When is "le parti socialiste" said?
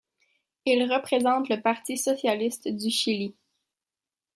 1.47-2.67